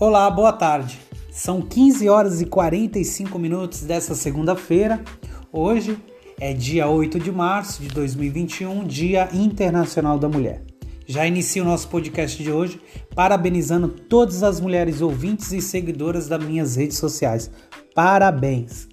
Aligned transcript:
Olá, 0.00 0.30
boa 0.30 0.50
tarde. 0.50 0.98
São 1.30 1.60
15 1.60 2.08
horas 2.08 2.40
e 2.40 2.46
45 2.46 3.38
minutos 3.38 3.82
dessa 3.82 4.14
segunda-feira. 4.14 5.04
Hoje 5.52 5.98
é 6.40 6.54
dia 6.54 6.88
8 6.88 7.20
de 7.20 7.30
março 7.30 7.82
de 7.82 7.88
2021, 7.88 8.84
Dia 8.84 9.28
Internacional 9.30 10.18
da 10.18 10.26
Mulher. 10.26 10.62
Já 11.04 11.26
inicio 11.26 11.62
o 11.62 11.66
nosso 11.66 11.86
podcast 11.88 12.42
de 12.42 12.50
hoje 12.50 12.80
parabenizando 13.14 13.88
todas 13.88 14.42
as 14.42 14.58
mulheres 14.58 15.02
ouvintes 15.02 15.52
e 15.52 15.60
seguidoras 15.60 16.26
das 16.26 16.42
minhas 16.42 16.76
redes 16.76 16.96
sociais. 16.96 17.50
Parabéns! 17.94 18.88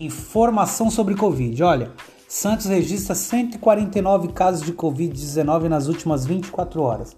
Informação 0.00 0.90
sobre 0.90 1.14
Covid. 1.14 1.62
Olha, 1.62 1.92
Santos 2.26 2.64
registra 2.68 3.14
149 3.14 4.28
casos 4.28 4.64
de 4.64 4.72
Covid-19 4.72 5.64
nas 5.64 5.88
últimas 5.88 6.24
24 6.24 6.80
horas 6.80 7.14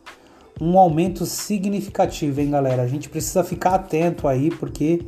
um 0.61 0.79
aumento 0.79 1.27
significativo, 1.27 2.41
hein, 2.41 2.51
galera? 2.51 2.83
A 2.83 2.87
gente 2.87 3.09
precisa 3.09 3.43
ficar 3.43 3.75
atento 3.75 4.29
aí 4.29 4.51
porque 4.51 5.01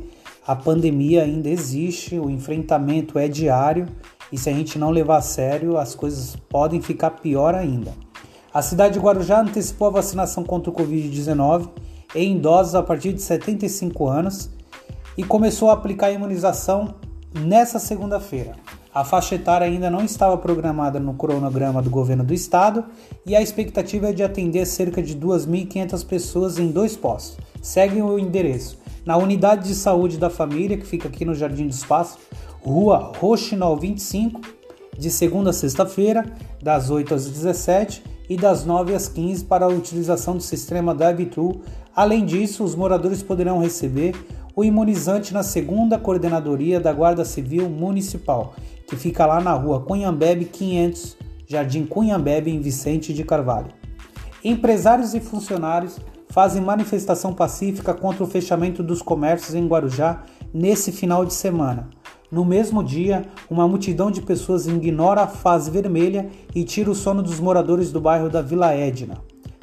a 0.45 0.55
pandemia 0.55 1.23
ainda 1.23 1.49
existe, 1.49 2.19
o 2.19 2.29
enfrentamento 2.29 3.17
é 3.17 3.27
diário 3.27 3.87
e 4.31 4.37
se 4.37 4.49
a 4.49 4.53
gente 4.53 4.77
não 4.77 4.89
levar 4.89 5.17
a 5.17 5.21
sério, 5.21 5.77
as 5.77 5.95
coisas 5.95 6.35
podem 6.49 6.81
ficar 6.81 7.11
pior 7.11 7.55
ainda. 7.55 7.93
A 8.53 8.61
cidade 8.61 8.95
de 8.95 8.99
Guarujá 8.99 9.41
antecipou 9.41 9.87
a 9.87 9.91
vacinação 9.91 10.43
contra 10.43 10.71
o 10.71 10.73
Covid-19 10.73 11.69
em 12.15 12.35
idosos 12.35 12.75
a 12.75 12.83
partir 12.83 13.13
de 13.13 13.21
75 13.21 14.07
anos 14.07 14.49
e 15.17 15.23
começou 15.23 15.69
a 15.69 15.73
aplicar 15.73 16.07
a 16.07 16.11
imunização 16.11 16.95
nessa 17.33 17.79
segunda-feira. 17.79 18.55
A 18.97 19.03
faixa 19.03 19.35
etária 19.35 19.67
ainda 19.67 19.91
não 19.91 20.03
estava 20.03 20.35
programada 20.39 20.99
no 20.99 21.13
cronograma 21.13 21.83
do 21.83 21.89
governo 21.91 22.23
do 22.23 22.33
estado 22.33 22.83
e 23.27 23.35
a 23.35 23.41
expectativa 23.43 24.09
é 24.09 24.11
de 24.11 24.23
atender 24.23 24.65
cerca 24.65 25.03
de 25.03 25.15
2.500 25.15 26.03
pessoas 26.03 26.57
em 26.57 26.71
dois 26.71 26.97
postos. 26.97 27.37
Segue 27.61 28.01
o 28.01 28.17
endereço 28.17 28.79
na 29.05 29.15
Unidade 29.15 29.67
de 29.67 29.75
Saúde 29.75 30.17
da 30.17 30.31
Família, 30.31 30.79
que 30.79 30.85
fica 30.87 31.07
aqui 31.09 31.23
no 31.25 31.35
Jardim 31.35 31.67
do 31.67 31.75
Espaço, 31.75 32.17
Rua 32.59 33.11
Roxinol 33.19 33.77
25, 33.77 34.41
de 34.97 35.11
segunda 35.11 35.51
a 35.51 35.53
sexta-feira, 35.53 36.25
das 36.59 36.89
8 36.89 37.13
às 37.13 37.29
17 37.29 38.03
e 38.27 38.35
das 38.35 38.65
9 38.65 38.95
às 38.95 39.07
15 39.07 39.45
para 39.45 39.65
a 39.65 39.69
utilização 39.69 40.35
do 40.35 40.41
sistema 40.41 40.95
drive-thru. 40.95 41.61
Além 41.95 42.25
disso, 42.25 42.63
os 42.63 42.73
moradores 42.73 43.21
poderão 43.21 43.59
receber 43.59 44.15
o 44.57 44.63
imunizante 44.63 45.35
na 45.35 45.43
segunda 45.43 45.99
coordenadoria 45.99 46.79
da 46.79 46.91
Guarda 46.91 47.23
Civil 47.23 47.69
Municipal, 47.69 48.55
que 48.87 48.95
fica 48.95 49.23
lá 49.23 49.39
na 49.39 49.53
rua 49.53 49.81
Cunhambebe 49.81 50.45
500, 50.45 51.15
Jardim 51.45 51.85
Cunhambebe, 51.85 52.49
em 52.49 52.59
Vicente 52.59 53.13
de 53.13 53.23
Carvalho. 53.23 53.67
Empresários 54.43 55.13
e 55.13 55.19
funcionários 55.19 55.99
fazem 56.29 56.59
manifestação 56.59 57.35
pacífica 57.35 57.93
contra 57.93 58.23
o 58.23 58.27
fechamento 58.27 58.81
dos 58.81 58.99
comércios 58.99 59.53
em 59.53 59.67
Guarujá 59.67 60.23
nesse 60.51 60.91
final 60.91 61.23
de 61.23 61.35
semana. 61.35 61.91
No 62.31 62.43
mesmo 62.43 62.83
dia, 62.83 63.27
uma 63.47 63.67
multidão 63.67 64.09
de 64.09 64.23
pessoas 64.23 64.65
ignora 64.65 65.21
a 65.21 65.27
fase 65.27 65.69
vermelha 65.69 66.31
e 66.55 66.63
tira 66.63 66.89
o 66.89 66.95
sono 66.95 67.21
dos 67.21 67.39
moradores 67.39 67.91
do 67.91 68.01
bairro 68.01 68.27
da 68.27 68.41
Vila 68.41 68.73
Edna. 68.73 69.21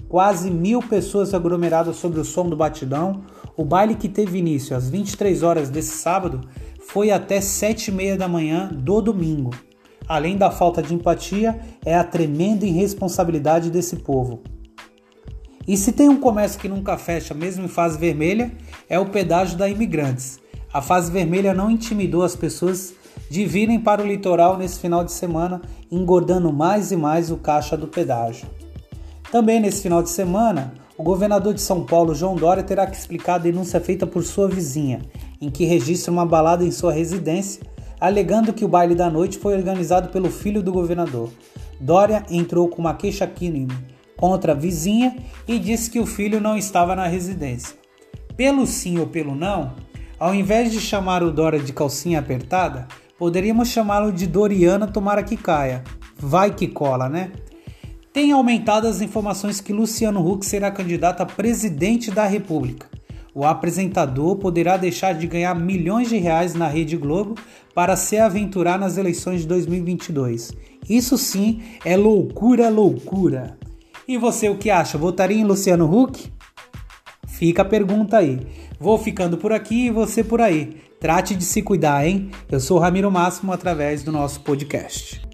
Quase 0.09 0.51
mil 0.51 0.81
pessoas 0.81 1.35
aglomeradas 1.35 1.97
sobre 1.97 2.21
o 2.21 2.25
som 2.25 2.49
do 2.49 2.57
batidão. 2.57 3.23
O 3.57 3.65
baile 3.65 3.95
que 3.95 4.09
teve 4.09 4.39
início 4.39 4.77
às 4.77 4.89
23 4.89 5.43
horas 5.43 5.71
desse 5.71 5.97
sábado 5.97 6.41
foi 6.87 7.11
até 7.11 7.41
7 7.41 7.89
e 7.89 7.93
meia 7.93 8.17
da 8.17 8.29
manhã 8.29 8.69
do 8.73 9.01
domingo. 9.01 9.51
Além 10.07 10.37
da 10.37 10.51
falta 10.51 10.83
de 10.83 10.95
empatia, 10.95 11.59
é 11.85 11.95
a 11.95 12.05
tremenda 12.05 12.67
irresponsabilidade 12.67 13.71
desse 13.71 13.97
povo. 13.97 14.43
E 15.67 15.77
se 15.79 15.93
tem 15.93 16.11
um 16.11 16.21
comércio 16.21 16.61
que 16.61 16.69
nunca 16.69 16.99
fecha, 16.99 17.33
mesmo 17.33 17.65
em 17.65 17.69
fase 17.69 17.99
vermelha, 17.99 18.53
é 18.89 18.99
o 18.99 19.07
pedágio 19.07 19.57
da 19.57 19.69
Imigrantes. 19.69 20.39
A 20.73 20.83
fase 20.83 21.11
vermelha 21.11 21.55
não 21.55 21.71
intimidou 21.71 22.23
as 22.23 22.37
pessoas 22.37 22.93
de 23.31 23.47
virem 23.47 23.81
para 23.81 24.03
o 24.03 24.07
litoral 24.07 24.59
nesse 24.59 24.79
final 24.79 25.03
de 25.03 25.13
semana, 25.13 25.63
engordando 25.91 26.53
mais 26.53 26.93
e 26.93 26.97
mais 26.97 27.31
o 27.31 27.37
caixa 27.37 27.77
do 27.77 27.89
pedágio. 27.89 28.47
Também 29.35 29.59
nesse 29.59 29.83
final 29.83 30.01
de 30.01 30.11
semana, 30.11 30.75
o 30.97 31.03
governador 31.03 31.53
de 31.55 31.61
São 31.61 31.83
Paulo, 31.83 32.15
João 32.15 32.37
Dória, 32.37 32.63
terá 32.63 32.87
que 32.87 32.97
explicar 32.97 33.35
a 33.35 33.39
denúncia 33.39 33.81
feita 33.81 34.07
por 34.07 34.23
sua 34.23 34.47
vizinha, 34.47 35.01
em 35.41 35.51
que 35.51 35.65
registra 35.65 36.13
uma 36.13 36.25
balada 36.25 36.65
em 36.65 36.71
sua 36.71 36.93
residência, 36.93 37.61
alegando 38.01 38.53
que 38.53 38.65
o 38.65 38.69
baile 38.69 38.95
da 38.95 39.11
noite 39.11 39.37
foi 39.37 39.57
organizado 39.57 40.11
pelo 40.11 40.31
filho 40.31 40.63
do 40.63 40.71
governador. 40.71 41.31
Dória 41.81 42.23
entrou 42.31 42.69
com 42.69 42.81
uma 42.81 42.95
queixa 42.95 43.27
crime 43.27 43.67
contra 44.17 44.53
a 44.53 44.55
vizinha 44.55 45.17
e 45.49 45.59
disse 45.59 45.91
que 45.91 45.99
o 45.99 46.07
filho 46.07 46.41
não 46.41 46.57
estava 46.57 46.95
na 46.95 47.09
residência. 47.09 47.77
Pelo 48.37 48.65
sim 48.69 49.01
ou 49.01 49.09
pelo 49.09 49.35
não, 49.35 49.73
ao 50.17 50.33
invés 50.33 50.71
de 50.71 50.81
chamar 50.81 51.25
o 51.25 51.33
Dória 51.33 51.59
de 51.59 51.73
calcinha 51.73 52.21
apertada, 52.21 52.87
poderíamos 53.19 53.67
chamá-lo 53.67 54.13
de 54.13 54.29
Doriana 54.29 54.87
Tomara 54.87 55.25
que 55.25 55.37
caia. 55.37 55.83
Vai 56.17 56.55
que 56.55 56.69
cola, 56.69 57.09
né? 57.09 57.33
Tem 58.15 58.31
aumentado 58.31 58.87
as 58.87 59.01
informações 59.01 59.61
que 59.61 59.73
Luciano 59.73 60.25
Huck 60.25 60.47
será 60.47 60.71
candidato 60.71 61.21
a 61.21 61.27
presidente 61.27 62.13
da 62.13 62.25
República. 62.25 62.87
O 63.35 63.45
apresentador 63.45 64.37
poderá 64.37 64.77
deixar 64.77 65.15
de 65.15 65.27
ganhar 65.27 65.53
milhões 65.57 66.09
de 66.09 66.17
reais 66.19 66.55
na 66.55 66.69
Rede 66.69 66.97
Globo 66.97 67.35
para 67.75 67.97
se 67.97 68.17
aventurar 68.17 68.79
nas 68.79 68.97
eleições 68.97 69.41
de 69.41 69.49
2022. 69.49 70.53
Isso 70.89 71.19
sim 71.19 71.61
é 71.85 71.97
loucura, 71.97 72.69
loucura. 72.69 73.59
E 74.07 74.17
você 74.17 74.49
o 74.49 74.59
que 74.59 74.71
acha? 74.71 74.97
Votaria 74.97 75.39
em 75.39 75.45
Luciano 75.45 75.93
Huck? 75.93 76.33
Fica 77.27 77.63
a 77.63 77.65
pergunta 77.65 78.19
aí. 78.19 78.39
Vou 78.79 78.97
ficando 78.97 79.37
por 79.37 79.53
aqui 79.53 79.87
e 79.87 79.91
você 79.91 80.23
por 80.23 80.41
aí. 80.41 80.77
Trate 81.01 81.35
de 81.35 81.45
se 81.45 81.63
cuidar, 81.63 82.07
hein? 82.07 82.31
Eu 82.49 82.61
sou 82.61 82.79
Ramiro 82.79 83.11
Máximo 83.11 83.53
através 83.53 84.05
do 84.05 84.13
nosso 84.13 84.41
podcast. 84.43 85.34